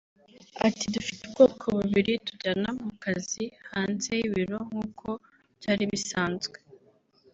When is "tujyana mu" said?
2.25-2.91